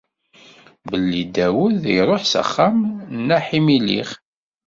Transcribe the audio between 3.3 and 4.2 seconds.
Aḥimilix.